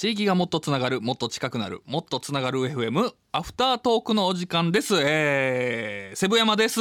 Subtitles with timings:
[0.00, 6.80] 地域がもっとつながるもっと近くなるもっとつながる FM アフタートークのお時間です、えー、セブ山です。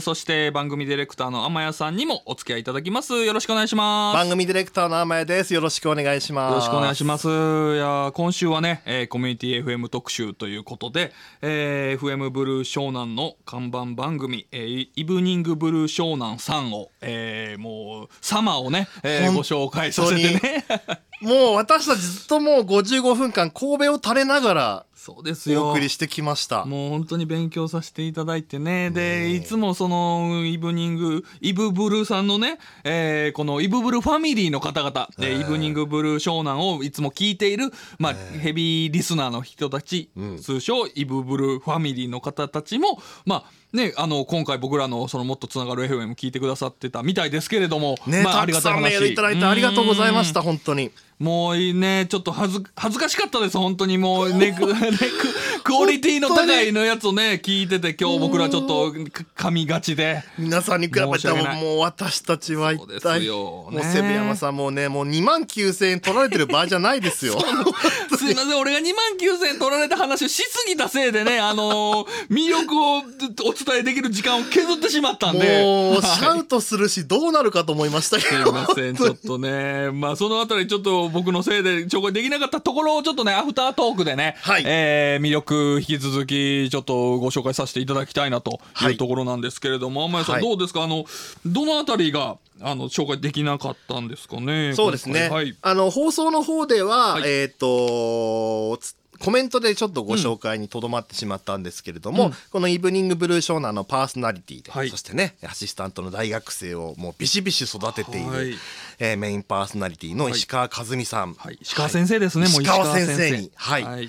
[0.00, 3.14] そして番組ディレクターの天谷さんにもお付き合いいただきます。
[3.24, 4.16] よろしくお願いします。
[4.16, 5.54] 番組ディレクターの天谷です。
[5.54, 6.50] よろしくお願いします。
[6.50, 7.28] よろしくお願いします。
[7.28, 7.30] い
[7.76, 11.12] や今週はね、えー、コミュニティ FM 特集ということで、
[11.42, 20.64] えー、FM ブルー湘南の看板番組、えー、イブニングブルー湘南さんを、えー、もうサマーをね、えー、ご紹介させてね。
[21.20, 25.68] もう私たちずっともう55分間神戸を垂れながらそうですよ。
[25.68, 26.64] お送りしてきました。
[26.64, 28.90] もう本当に勉強させていただいてね。
[28.90, 35.08] でいつもそのイブニングイブブルーさんのね、えー、このイブブルーファミリーの方々。
[35.16, 37.70] で、イブニングブルー湘南をいつも聞いている、
[38.00, 52.06] まあ、ヘビーリスナーの人たち、うん、通称イブブルーファミリーの方たちもまあね、あの今回僕らのそのもっとつながる FM 聞いてくださってたみたいですけれども、ね、まあ、ありがたいメールいただいてありがとうございました本当にもうね。
[52.08, 54.66] ちょっと恥ず恥ずかしかったです本当にもうねク
[55.64, 58.92] クオリティの高いのやつをね聞いてて今日僕らちょっと
[59.36, 60.22] 噛みがちで。
[60.38, 67.38] 皆さんに比べてももう私たちは一体もうセブ山さんもねもう2万9000円取られてる場合じゃないですよ。
[68.16, 68.30] す。
[68.30, 75.62] いません俺が2万9000円取られた話をしすぎたせいでね あのー、魅力をお伝えできる時間を削ってしまったんで。
[75.62, 78.44] もうシャウトするしどうなるかと思いましたけど。
[78.44, 79.90] すいませんちょっとね。
[79.92, 90.82] まあそのあたりちょっと僕のせいで紹介できなかったところをちょっとねアフタートークでね、はい、えー、魅力引き続きちょっとご紹介させていただきたいなというところなんですけれども、はい、天谷さん、はい、どうですか？
[90.82, 91.04] あの
[91.46, 94.74] どのあたりがあの紹介できなかったんですかね？
[94.74, 95.28] そうですね。
[95.28, 98.78] はい、あの放送の方では、はい、えっ、ー、と
[99.20, 108.54] コメントでちょっとご紹介にとどまってしまったんですけれども、うん、このイブニングブルーショーナーのパーソナリティで、はい、そしてねアシスタントの大学生をもうビシビシ育てている、はい、
[108.98, 113.30] えー、メインパーソナリティの石川和美さん、はい、石川先生ですね、石川先生。
[113.38, 113.50] に。
[113.54, 114.08] はい、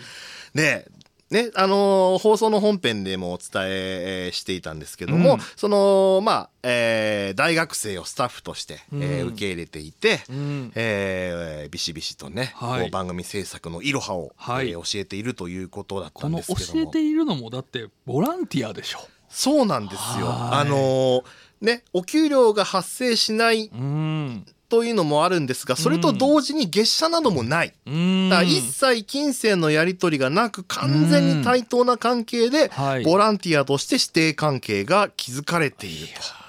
[0.53, 0.87] で
[1.31, 16.85] ね、あのー、放送の本編でもお伝えしていたんですけども、うん、その、まあ、えー、大学生をスタッフとして、うん、えー、受け入れていて、うん、えー、ビシビシとね、はい、番組制作のいろはを、はい、えー、教えているということだったんですけども。
[16.85, 18.99] 教えているのも、だってボランティアでしょ。
[19.29, 20.29] そうなんですよ。
[20.31, 21.23] あのー、
[21.61, 32.71] ね、お給料が発生しない、うんというのもあるんですがそれと同時に月謝などもない、うん、だから一切金銭のやり取りがなく完全に対等な関係で、
[33.03, 36.39] ボランティアとして師弟関係が築かれていると。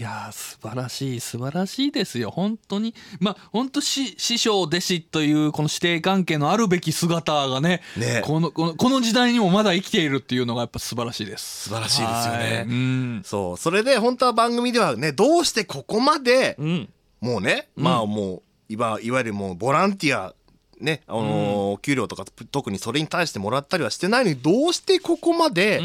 [0.00, 2.94] いや素晴らしい素晴らしいですよ本当に。
[3.18, 8.22] まあ本当師匠弟子というこの師弟関係のあるべき姿がねね。
[8.24, 11.68] このこのこの時代にもまだ生きているっていうのがやっぱ素晴らしいです。
[11.68, 13.56] 素晴らしいですよね、うん、そう。
[13.58, 16.88] それで本当は番組ではねどうしてここまで、うん
[17.20, 20.34] もうね、まあもういわいわゆるもうボランティア
[20.80, 25.80] ねあのー、給料とか特にそれに対してもらったりはしてないのにどうしてここまで、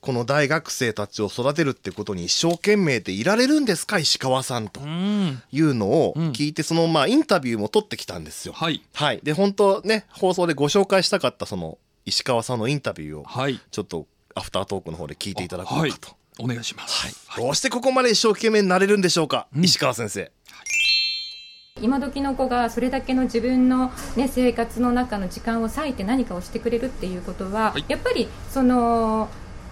[0.00, 4.80] この大学生たちを育てるってことに一生懸命でいられるんですか石川さんと
[5.50, 8.54] いうのを聞いて、そのまあインタビューも取ってきたんですよ。
[8.54, 16.16] はい、はい、で本当ね放送でご紹介したかったその石川さんのインタビューを、はい、ちょっとアフタートークの方で聞いていただこうかと。
[16.38, 20.30] お願いします、はい、どうしてここまで一生懸命になれるんでしょうか、うん、石川先生。
[21.82, 29.28] 今時の子がそれだけの自分の、ね、生活の中の時間を割いて何かをしてくれるっていうことは、はい、やっぱりその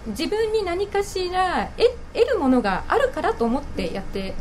[0.07, 1.71] 自分に何かしら
[2.13, 4.33] 得るものがあるからと思ってやって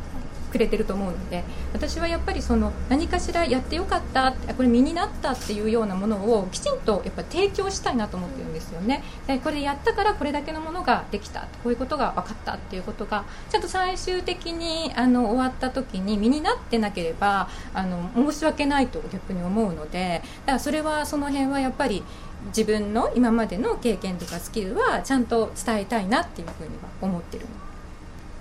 [0.53, 1.43] くれてると思うので
[1.73, 9.03] 私はやっぱりその何かしらやってよかったこれ身になったっていうようなものをきちんとやっぱ提供したいなと思ってるんですよね。
[9.27, 11.43] でこれやったからこれだけのものができた。
[11.63, 22.03] こういうことが分かったっていうことがちゃんと最終的にあの終わった時に身になってなければあの申し訳ないと逆に思うのでだからそれはその辺はやっぱり
[22.47, 27.47] 自分の今までの経験とかスキルはちゃんと伝えたいなっていうふうには思ってる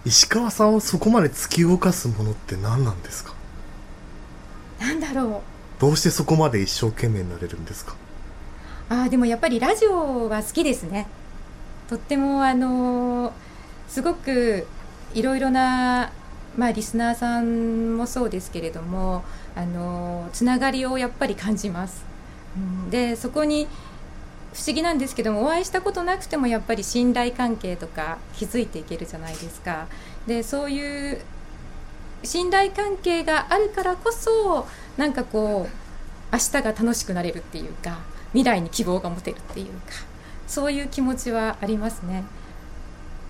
[0.05, 3.33] 石川さんをそこまで突き動かすものって何なんですか？
[4.79, 5.43] なんだろ
[5.77, 5.81] う。
[5.81, 7.95] どうしてそこまで一生懸命になれるんですか？
[8.89, 11.07] あでもやっぱりラジオは好きですね。
[11.89, 13.33] とってもあの
[13.87, 14.65] すごく
[15.13, 16.11] いろいろな、
[16.57, 19.23] まあ、リスナーさんもそうですけれども
[19.55, 22.05] あのつながりをやっぱり感じます、
[22.55, 23.67] うん、でそこに
[24.53, 29.87] 不思議なんですけどもお会いしたことなくてもやっぱり信頼関係とか築いていけるじゃないですか
[30.27, 31.21] でそういう
[32.23, 34.67] 信頼関係があるからこそ
[34.97, 37.99] なんかこう明日が楽しくなれるっていうか
[38.33, 39.71] 未来に希望が持てるっていうか
[40.47, 42.23] そういう気持ちはありますね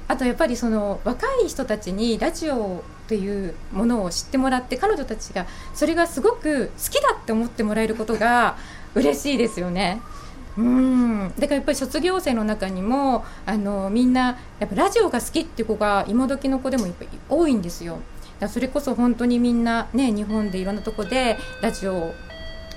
[0.07, 8.57] あとやっぱりその若い人たちにラジオというものを知ってもらって彼女たちがそれがすごく好きだって思ってもらえることが
[8.95, 10.01] 嬉しいですよね。
[10.57, 17.99] うんだからやっぱり卒業生の中にもあのみんなやっぱラジオが好きっていう子が今時の子でもやっぱい多いんですよ。
[18.49, 22.13] それこそ本当にみんなね日本でいろんなとこでラジオ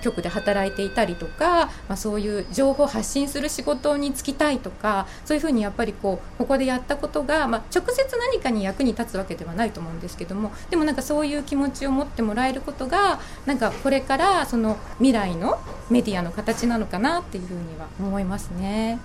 [0.04, 15.58] 局で働いていたりとか、まあ、そういう情報発信する仕事に就きたいとかそういうふうにやっぱりこうここでやったことが、まあ、直接何かに役に立つわけではないと思うんですけどもでもなんかそういう気持ちを持ってもらえることがなんかこれからその未来の
[15.90, 18.98] メディアの形なのかなっていうふうには思いますね。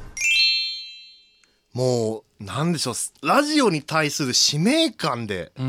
[1.74, 2.96] もうなんでしょう。
[3.26, 5.62] ラジオに対する使命感でこ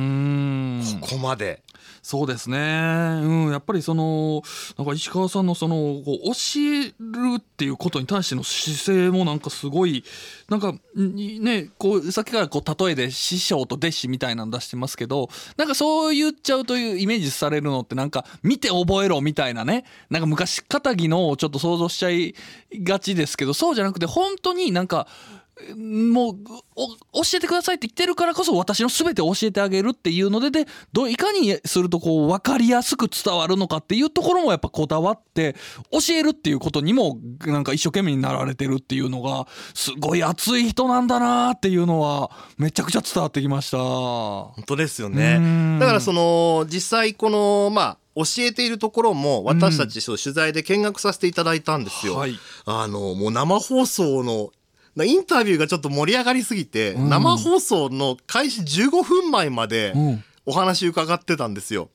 [1.06, 1.62] こまで
[2.02, 4.42] そうですね、うん、やっぱりその
[4.78, 10.04] なんか石川さんのそのこう教えるっていうことに対しての姿勢もなんかすごい
[10.48, 22.34] なんかねこうさっきからこう例えで師匠と弟子みたいなの出してますけどなんかそう言っちゃうというイメージされるのってなんか見て覚えろみたいなねなんか昔かたぎのをちょっと想像しちゃい
[22.82, 25.06] がちですけどそうじゃなくて本当になんか
[25.76, 35.54] もう教えてくださいって言ってるからこそ私の全て教えてあげるっていうのででどいかにするとこう分かりやすく伝わるのかっていうところもやっぱこだわって
[35.90, 43.78] 教えるっていうことにもなんか一生懸命になられてるっていうのがすごい熱い人なんだなっていうのはめちゃくちゃ伝わってきました。
[43.78, 52.14] 本当ですよねだからその実際このまあ教えているところも私たち取材で見学させていただいたんですよ。
[52.14, 54.50] うんはい、あのもう生放送の
[54.96, 59.94] インタビューがちょっと盛り上がりすぎて、うん、生放送の開始15分前まで
[60.46, 61.90] お話伺ってたんですよ。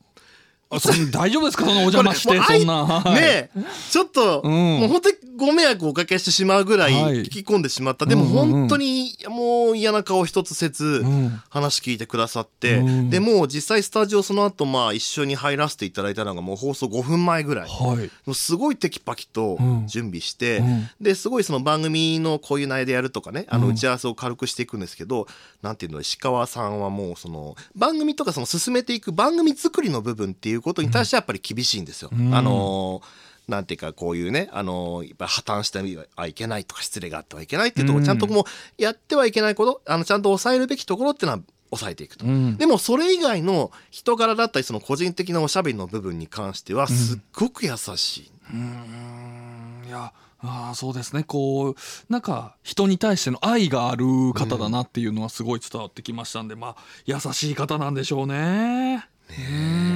[0.68, 1.64] あそ大丈夫ですか？
[1.64, 3.50] そのお邪魔してそんな、はい、ね
[3.90, 11.04] ちょっと、うん、もう本当にご迷惑をおかけしてしまうぐらい聞き込んでしまった、はい、でも本当にもう嫌な顔一つせず
[11.50, 25.28] 話聞いてくださって、うん、でもう実際スタジオその後まあ一緒に入らせていただいたのがもう放送5分前ぐらい、はい、すごいテキパキと準備して、うん、ですごいその番組のこういう内容でやるとかねあの打ち合わせを軽くしていくんですけど、
[25.62, 32.10] なんていうの石川さんはもうその番組とかその進めていく番組作りの部分っていうことに対してはやっぱり厳しいんですよ。
[32.12, 35.78] あのーなんていうかこういうねあのやっぱ破綻して
[36.16, 38.44] はいけないとか失礼があってはいけないっていうところちゃんともう
[38.76, 48.30] やってはいけないことあのちゃんと抑えるべきところっていうのは抑えていくと、うん、でもそれ以外の人柄だったりその個人的なおしゃべりの部分に関してはすっごく優しい。
[48.52, 51.24] うん、いやあそうですね。
[51.24, 51.74] こう
[52.08, 59.08] なんか人に対しての愛がある方だなっていうのはすごい伝わってきましたんで、まあ優しい方なんでしょうね。
[59.30, 59.95] ね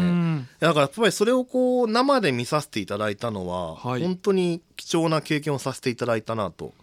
[0.59, 6.67] だからやっぱりそれをこう生で見させていただいたのは、はい、本当に貴重な経験をさせていただいたなと。
[6.67, 6.75] はい、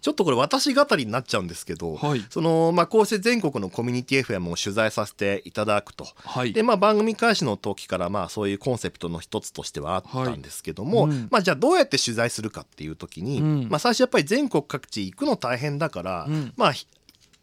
[0.00, 16.72] ちょっとこれ私語りになっちゃうんですけど、はい、そのまあ、こうして全国のコミュニティ FM を取材させていただくと、はい、でまあ、番組開始の時からまあそういうコンセプトの一つとしてはあったんですけども、うん、まあ、じゃあどうやって取材するかっていう時に、うん、まあ、最初やっぱり全国各地行くの大変だから、うん、まあ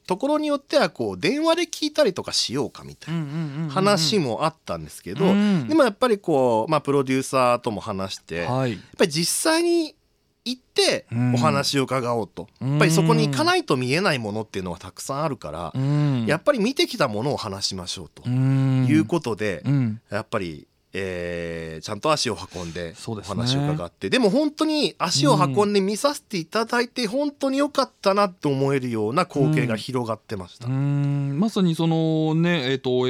[0.05, 5.33] ところによってはこう電話で聞いたりとかしようかみたいな話もあったんですけど、で
[5.75, 9.95] もやっぱりこう、まあ、プロデューサーとも話して、はい、やっぱり実際に
[10.45, 15.73] 行ってお話を伺おうと、やっぱりそこに行かないと見えないものっていうのはたくさんあるから、
[16.27, 19.63] やっぱり見てきたものを話しましょうということで、
[20.09, 30.67] やっぱりえー、ちゃんと足を運んでお話を伺って、ね、でも本当に足を運んで見させていただいて本当に良かったなと思えるような光景が広がってました。
[30.67, 33.07] まさにそのねえっ、ー、と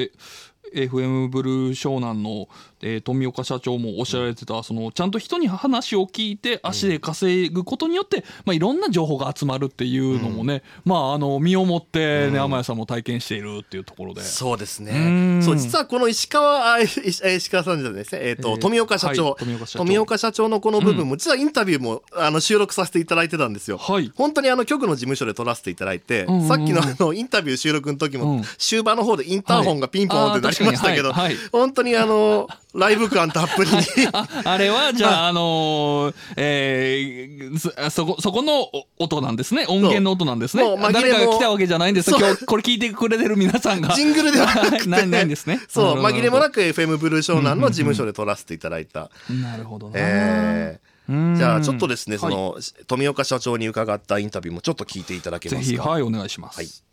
[0.74, 2.48] FM ブルー湘南の
[2.84, 14.22] えー、富岡社長もおっしゃられてた、そのちゃんと人に話を聞いて足で稼ぐことによって、まあ、いろんな情報が集まるっていうのもね、まああの身をもってね、天谷さんも体験しているっていうところで。
[14.22, 15.42] そうですね。
[15.42, 19.86] そう実はこの石川あ石川さんじゃないですね、えーと富岡社長、はい、富岡社長。
[19.86, 33.72] 富岡社長のこの部分も、実はインタビューもあの収録させていただいてたんですよ、はい、本当にあの局の事務所で撮らせていただいて、さっきのあのインタビュー収録の時も、終盤の方でインターホンがピンポンってなりましたけど、はい、本当にあの ライブ感たっぷり
[34.14, 38.68] ああれはじゃあ、あのー、えー、そこそこの
[38.98, 39.66] 音なんですね。
[39.68, 40.64] 音源の音なんですね。
[40.92, 42.10] 誰かが来たわけじゃないんです。
[42.10, 43.94] 今日これ聞いてくれてる皆さんが。
[43.96, 44.90] ジングルではなくて。
[44.90, 45.62] ないないんですね。
[45.70, 49.44] そう紛れもなく FM ブルー湘南の事務所で撮らせていただいた、うんうん。
[49.44, 55.84] うん、なるほどね、えー、じゃあちょっとですね、その、はい、富岡社長に伺ったインタビューもちょっと聞いていただけますか？
[55.84, 56.93] はいお願いします、はい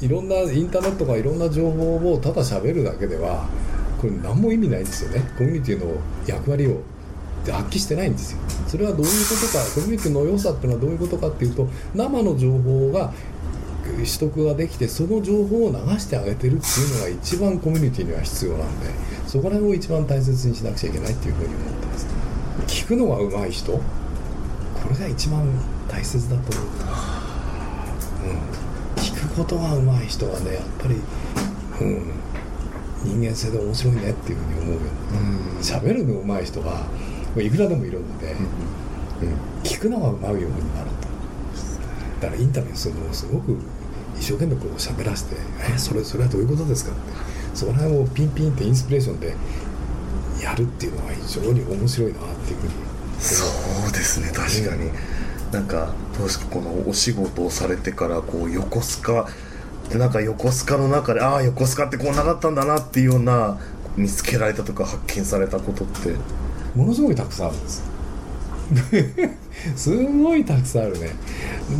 [0.00, 3.48] いろんなインターネットがいろんな情報をただ喋るだけでは
[4.00, 5.22] これ何も意味ないんですよね。
[5.38, 5.96] コミュニティの
[6.26, 6.82] 役割を
[7.46, 8.38] 発揮してないんですよ。
[8.66, 13.12] それはどういうことかコミュニティの良さっていうのはどういうことかっていうと生の情報が
[13.84, 18.86] 取得ができてその情報を流してあげてるっていうのが一番コミュニティには必要なんで
[19.26, 22.06] そこら辺を一番大切にしなくちゃいけないっていうふうに思ってます。
[22.66, 23.80] 聞くのが上手い人こ
[24.90, 25.46] れが一番
[25.88, 27.23] 大切だと思う、うん、聞く
[29.36, 30.94] ことが上手い人はねやっぱり、
[31.80, 32.12] うん、
[33.20, 34.80] 人間性で面白いねっていうふうに思うよ
[35.60, 36.86] 喋、うん、るの上手い人は
[37.36, 41.04] いくらでもいるので、うん、聞くのが上手いようになると。
[42.20, 43.58] だからインタビューするのをすごく
[44.16, 45.36] 一生懸命こう喋らせて
[45.74, 47.34] 「えそれそれはどういうことですか?」って。
[47.54, 49.34] その辺をピンピンってインスピレーションで
[50.42, 52.72] やるっていうのは非常に面白いなっていうふうに
[53.20, 59.28] そうですね確かに、うん、なんかどうですかこのお仕事をされてからこう横須賀
[59.90, 63.58] でなんか横須賀の中でああ横須賀ってこうなかったんだなっていうような
[63.96, 66.14] 見つけられたとか発見されたことって。
[66.74, 67.82] ものすごいたくさんあるんです。
[69.76, 71.10] すごいたくさんあるね。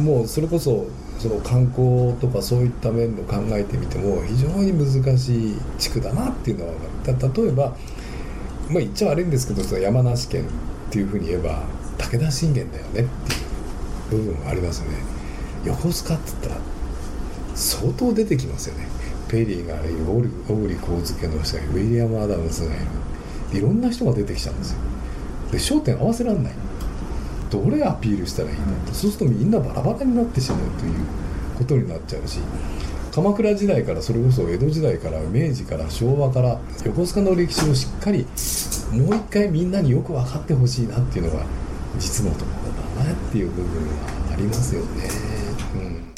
[0.03, 0.87] もうそれこそ
[1.19, 6.73] その観光とかそういった面を考えてみても非常に難しい地区だなっていうのは
[7.05, 7.45] 分かる。
[7.45, 7.65] 例えば
[8.69, 10.47] まあ言っちゃ悪いんですけどその山梨県っ
[10.91, 11.63] ていうふうに言えば
[11.99, 13.07] 武田信玄だよね。
[14.17, 14.89] 部分がありますね。
[15.65, 16.57] 横須賀って言ったら
[17.55, 18.87] 相当出てきますよね。
[19.29, 20.05] ペリーがいる
[20.47, 21.73] 小栗幸介の人がいる。
[21.73, 23.59] ウィリアム・アダムスがいる。
[23.59, 24.79] いろんな人が出てきちゃうんですよ。
[25.53, 26.53] で焦点合わせられない。
[27.51, 30.95] どれアピールしたらいいのそうするとみんなバラバラになってしまうという
[31.57, 32.41] ことになっちゃうし
[33.13, 38.27] 鎌倉時代からそれこそ江戸時代から明治から昭和から横須賀の歴史をしっかり
[38.93, 41.47] もう一回みんなによく分かってほしいなっていうのが
[41.97, 42.84] 実のところだ
[43.35, 45.09] っていう部分はありますよね。
[45.75, 46.15] うん、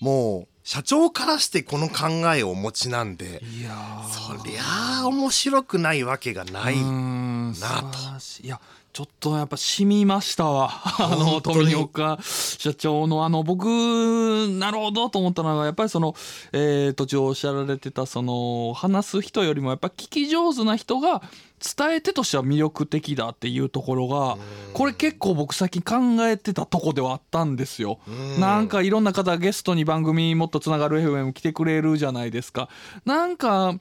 [0.00, 3.72] もう社長からしてこの考えをお持ちなんでいや
[4.08, 7.52] そりゃあ面白くないわけがないな
[7.82, 7.98] と。
[8.44, 8.60] いや
[8.94, 10.70] ちょっとやっぱ染みましたわ。
[11.02, 16.14] あの、富岡社長のあの、僕、なるほどと思ったのが、やっぱりその、
[16.52, 21.22] えー、途中おっしゃられてた、その、話す人よりもやっぱ聞き上手な人が
[21.58, 24.38] 伝え手としては魅力的だっていうところが、
[24.74, 27.98] これ結構僕最近考えてたとこではあったんですよ。
[28.38, 32.68] なんかいろんな方ゲストに番組もっとつながる FM 来てくれるじゃないですか。
[33.04, 33.74] なんか、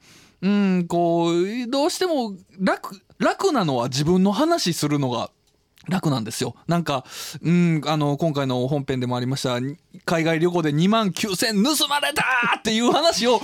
[0.44, 5.32] うん、こう、どうしても楽、楽なのは自分の話するのが
[5.88, 6.56] 楽なんですよ。
[6.68, 7.06] なんか、
[7.42, 9.60] うん、あの、今回の本編でもありました、
[10.06, 12.24] 海外旅行で2万9000盗まれた
[12.58, 13.42] っていう話を、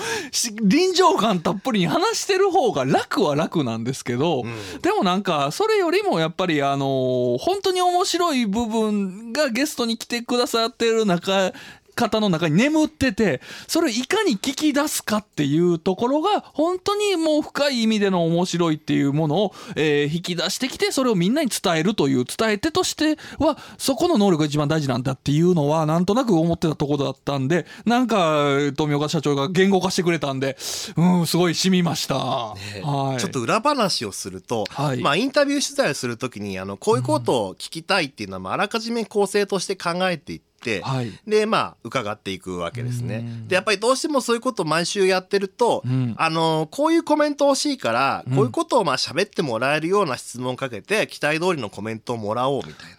[0.61, 11.53] 臨場感たっぷりに話してる方が楽は楽なんですけど、うん、でもなんか、それよりもやっぱり、あの、本当に面白い部分がゲストに来てくださってる中
[11.99, 30.57] 方の中に眠ってて、それをいかに聞き出すかっていうところが、本当にもう深い意味での面白いっていうものを、えー、引き出してきて、それをみんなに伝えるという、伝え手としては、そこの能力が一番大事なんだっていうのは、なんとなく思ってたところだったんで、なんか、富岡社長が言語化してくれたんで、
[30.95, 32.15] うん、すごい染みました。
[32.15, 33.19] ね、はい。
[33.19, 40.48] ちょっと裏話をすると、はい、まあ、インタビュー取材をするときに、あの、こういうことを聞きたいっていうのは、まあ、あらかじめ構成として考えていて、、
[40.83, 43.25] はい、でまあ伺っていくわけですね。
[43.47, 52.97] でやっぱりどうしてもそういうことを毎週やってると、うん、あのこういうコメント欲しいから、こういうことをまあ喋ってもらえるような質問をかけて期待通りのコメントをもらおうみたいな。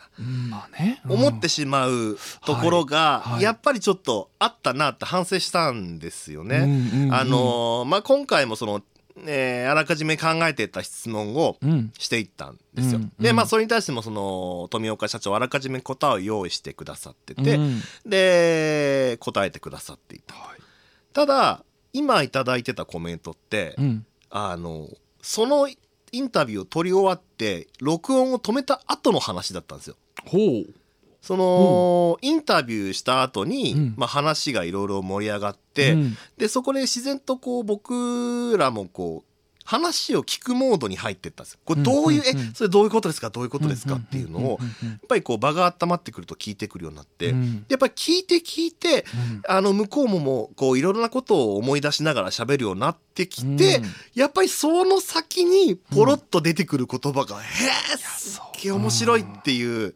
[0.50, 7.10] まあね、うん、思ってしまうところが、やっぱりちょっとあったなって反省したんですよね。
[7.10, 8.82] あのまあ、今回もその
[9.26, 11.56] えー、あらかじめ考えてた質問を
[11.98, 13.00] していったんですよ。
[13.00, 20.34] うん、でまあそれに対してもその富岡社長あらかじめ答えを用意してくださってて、うん、で答えてくださっていた。
[20.34, 20.60] はい、
[21.12, 24.88] ただ今頂いてたコメントって、うん、あの
[25.22, 29.96] そのインタビューを取り終わって録音を止めた後の話だったんですよ。
[30.26, 30.74] ほう
[31.20, 39.29] その、インタビューした後に、うん、まあ、話がいろいろ盛り上がって、うん、でそこで自然とこう僕らもこう
[39.70, 43.30] 話を聞くモードに入ってったんですこれどういう、えそれどういうことですか？
[43.30, 43.94] どういうことですか？
[43.94, 47.34] っていうのをやっぱりこう場が温まってくると聞いてくるようになって、
[47.68, 49.04] やっぱり聞いて聞いて、
[49.46, 53.80] あの向こうももうこういろんなことを思い出しながら喋るようになってきて、
[54.14, 57.44] やっぱりその先にポロッと出てくる言葉が「へ
[57.94, 59.94] えすっげえ面白い」っていう、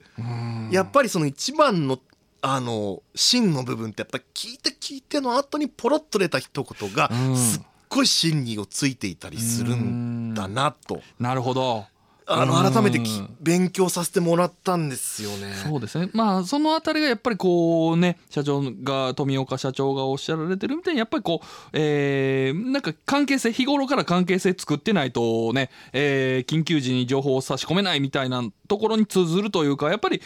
[0.71, 1.99] やっぱりその一番の
[2.43, 7.62] あの芯の部分ってやっぱり聞いて聞いての後にポロッと出た一言がすっ
[7.95, 11.01] ごい真理をついていたりするんだなと。
[11.19, 11.87] なるほど
[12.27, 13.01] あの改めて
[13.41, 15.53] 勉強させてもらったんですよね。
[15.55, 16.09] そうですね。
[16.15, 30.23] まあそのあたりがやっぱりこうね社長が富岡社長がおっしゃられてるみたいにやっぱりこう、えー、なんか関係性日頃から関係性作ってないとね、えー、緊急時に情報を差し込めないみたいなところに通ずるというかやっぱり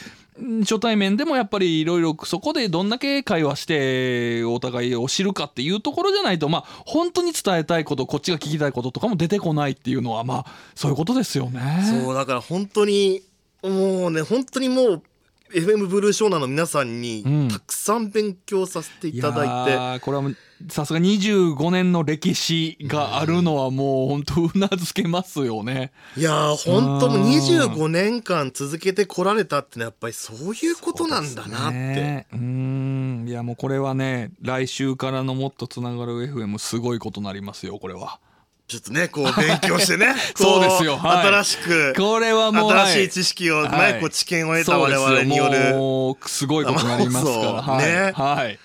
[0.60, 11.60] 初対面でもやっぱりいろいろそこでどんだけ会話してお互いを知るかっていうところじゃないとまあ本当に伝えたいことこっちが聞きたいこととかも出てこないっていうのはまあそういうことですよね。
[12.04, 13.22] そうだから本当に
[13.62, 15.02] もうね本当にもう
[15.52, 20.22] FM ブルーショーナーの皆さんにたくさん勉強させていただいて、いこれは
[20.70, 25.92] さすが25年の歴史があるのはもう本当うなずけますよね。
[26.16, 31.76] いや本当もう25年間続けてこられたってのはやっぱりそういうことなんだなって。
[31.76, 38.18] ね、うんいやもうこれはね来週からのもっとつながる FM すごいことになりますよこれは。
[38.66, 40.14] ちょっとね、こう勉強してね。
[40.36, 40.98] そうですよ。
[40.98, 41.94] はい、新しく。
[41.96, 42.70] これはもう。
[42.70, 45.74] 新しい知識をね、はい、こう知見を得た我々による。
[45.74, 47.78] もう、すごいことになりますから。
[47.78, 48.12] ね。
[48.14, 48.58] はい。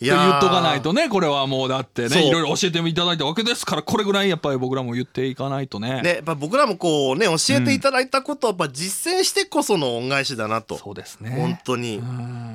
[0.00, 6.00] 言っとかないとね、これはもうだってね、いろいろ教えていただいたわけですから、これぐらいやっぱり僕らも言っていかないとね。
[6.02, 10.78] ね、やっぱ僕らもこうね、教えていただいたことをやっぱ実践してこその恩返しだなと。
[10.78, 11.30] そうですね。
[11.30, 12.02] 本当に。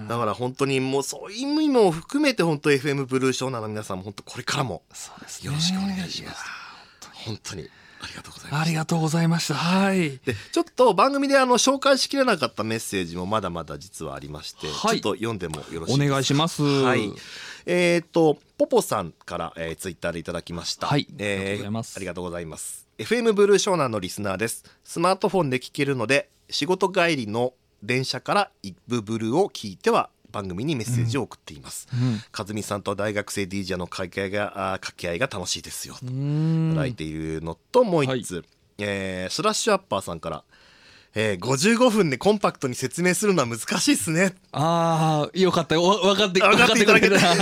[0.08, 4.82] だから本当にもうそういう意味も含めて本当 FM ブルーショーナーの皆さんも本当これからも
[5.44, 6.44] よろしくお願いします。
[7.26, 7.70] 本当に
[8.06, 8.62] ありがとうございます。
[8.62, 9.56] ありがとうございました。
[9.56, 10.20] はい。
[10.24, 16.06] で、ちょっと番組であの紹介しきれなかったメッセージもまだまだ実はありまして、はい、ちょっと読んでもよろしいですか？
[16.06, 16.62] お願いします。
[16.62, 17.12] はい。
[17.66, 20.88] えっ、ー、とポポさんから、えー、ツイッターでいただきました。
[20.88, 21.08] はい。
[21.18, 22.88] えー、ありがとうございます。
[23.00, 24.64] FM ブルーショーナーのリスナーです。
[24.84, 34.52] スマートフォンで聞けるので、仕事帰りの電車からイブブルーを聞いては番組にメッセージを送っています、うん、和美さんと大学生 DJ の掛け合いが
[34.82, 36.10] 掛け合いが楽しいですよとい
[36.74, 38.46] ただいているのともう一つ、はい、
[38.80, 40.44] えー、スラッシュアッパーさんから
[41.18, 44.34] えー、55分でコンパクトに説明するのは難しいっすね。
[44.52, 45.80] ああ、よかった。
[45.80, 47.16] 分かって、分かっていただけた。
[47.18, 47.36] 難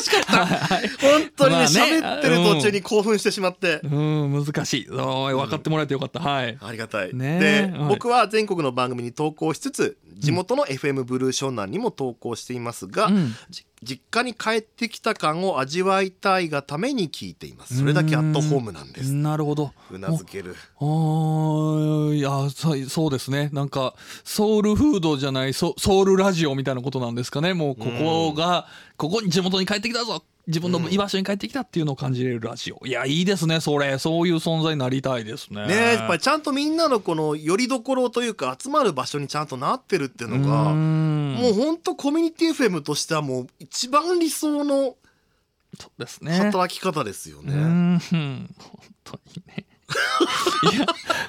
[0.00, 0.46] しかった。
[0.46, 3.80] はい、本当にね、喋、ね、ってる途中に興奮してしまって。
[3.82, 4.84] うん、うん難しい。
[4.86, 6.20] 分かってもらえてよかった。
[6.20, 6.56] はい。
[6.60, 7.12] ありがたい。
[7.12, 13.34] ね、で、はい、僕は全国の番組に投稿しつつ、地元の FM ブルー湘南にも投稿していますが、うん、
[13.82, 17.78] 実家に帰ってきた感を味わいたいがために聞いています。
[17.78, 19.12] それだけアットホームなんです。
[19.12, 19.72] なるほど。
[19.90, 20.56] うなずける。
[20.80, 23.50] あいやそうですね。
[23.52, 27.54] なんかソウルフードじゃないソソウルラジオみたいなことなんですかね。
[27.54, 33.98] もうここがここに地元に帰ってきたぞ自分の居場所に帰ってきたっていうのを感じれるラジオ、いやいいですねそれ。
[33.98, 35.66] そういう存在になりたいですね。
[35.66, 44.96] ねやっぱりちゃんとみんなのこのよりどころというか集まる場所にちゃんとなってるっていうのがもうほんとコミュニティ FM としてはもう一番理想の
[45.78, 46.32] そうですね。
[46.32, 47.52] 働き方ですよね。
[48.10, 48.50] 本
[49.04, 49.67] 当にね
[50.72, 50.86] いや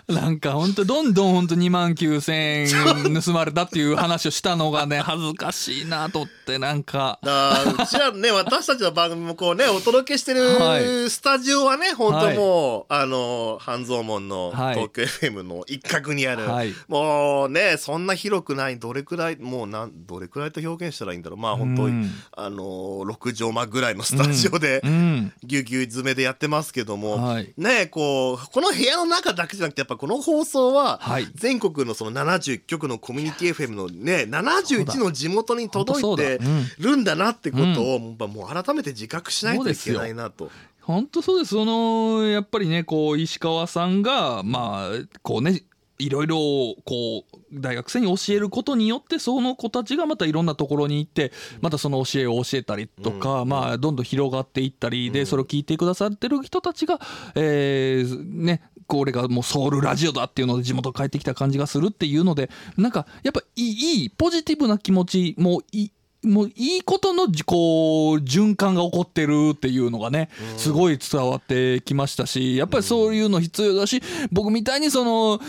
[0.07, 7.19] なんか本当どんどん本当2万9000円盗まれたっていう話をしたのがね 恥ずかしいなとってなんか。
[7.23, 21.39] だうちはね私たちの番組もこうねお届けしてるスタジオはね、はい、本当もう、はい、あの半蔵門の東京 FM の一角にある、はい、もうねそんな広くないどれくらいもうなんどれくらいと表現したらいいんだろう。
[21.39, 22.59] まあ本当に、うん、あの
[23.05, 30.99] 6畳間ぐらいのスタジオで、うん、ぎゅうぎゅう詰めでやってますけども、ねこうこの部屋の中だけじゃなくてやっぱこの放送は
[31.35, 36.39] 全国のその71局のコミュニティ FM のね71の地元に届いて
[36.79, 40.49] るんだなってことをもう改めて自覚しないといけないなと。
[40.81, 41.51] 本当そうです。
[41.51, 44.89] そのやっぱりねこう石川さんがまあ
[45.21, 45.61] こうね
[45.99, 46.37] いろいろ
[46.85, 51.31] こう大学生に教えることによってその子たちがまたいろんなところに行って
[51.61, 56.99] またその教えを教えたりとか、まあどんどん広がっていったりでそれを聞いてくださってる人たちが、
[57.35, 65.89] えー、ねこれがもうソウルラジオだっていうので地元帰ってきた感じがするっていうのでなんかやっぱいいポジティブな気持ちもい
[66.23, 74.01] もういいことのこう循環が起こってるっていうのがねすごい伝わってきましたしやっぱりそういうの必要だし
[74.31, 75.39] 僕みたいにその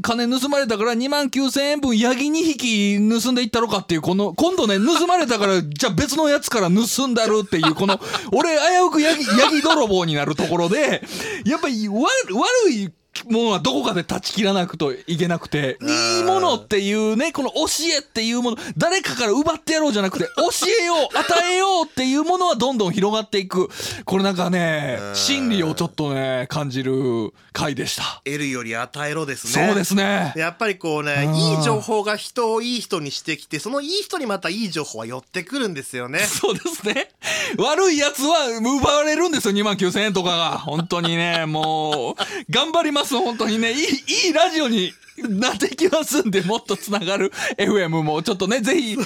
[0.00, 8.00] 金盗まれたから2万9000円分ヤギ2匹盗んでいったのかっていうこの今度ね盗まれたから じゃあ別のやつから盗んだるっていうこの
[8.32, 11.02] 俺危うくヤギヤギ泥棒になるところで
[11.44, 12.90] やっぱり悪い
[13.30, 23.68] ものはどこかで断ち切らなくといけなくて、いいものっていうね、この教えっていうもの、誰かから奪ってやろうじゃなくて、教えよう、 与えようっていうものはどんどん広がっていく。
[24.04, 28.20] これなんかね、真理をちょっとね、感じる回でした。
[28.24, 29.66] 得るより与えろですね。
[29.66, 30.32] そうですね。
[30.36, 36.20] やっぱりこうね、いい情報が人をいい人にしてきて、そのいい人にまたいい情報は寄ってくるんですよね。
[36.26, 37.10] そうですね。
[37.58, 40.58] 悪いやつは奪われるんですよ、2万9000円とかが。
[40.58, 42.14] 本当にね、もう、
[42.50, 43.15] 頑張ります。
[43.20, 43.78] 本当にねいい
[44.26, 48.22] いいラジオになってきますんでもっとつながる FM も。
[48.22, 48.96] ちょっとねぜひ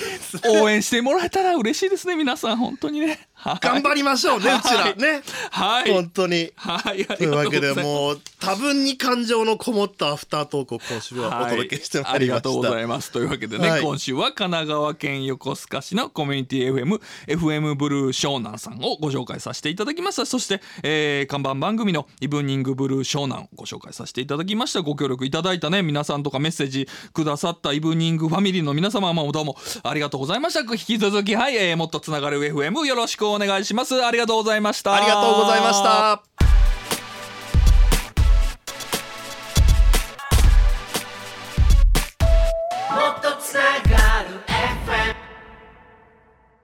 [0.46, 2.56] 応援してもらえたら嬉しいですね皆さん。
[2.56, 4.94] 本当にね、はい、頑張りましょうねうちら。
[4.94, 5.22] ね。
[5.50, 5.92] はい。
[5.92, 6.52] 本当に。
[6.56, 13.12] はいというわけでもう多分に感情のこもったアフタートークを今週はお届けしてまいりました、はい、ありがとうございます。
[13.12, 20.26] というわけでね、はい、今週は神奈川県横須賀市のコミュニティ FM FM ブルー湘南さんをご紹介させていただきました。
[20.26, 24.82] そして、えー、看板番組のイブニングブルー湘南をご紹介させていただきました。
[24.82, 30.60] ご協力いただいたね皆さんとかメッセージくださったイブニングファミリーの皆様もどうもありがとうございました。
[30.60, 34.02] 引き続きはい、えー、もっとつながる FM よろしくお願いします。
[34.02, 34.94] ありがとうございました。
[34.94, 36.29] ありがとうございました。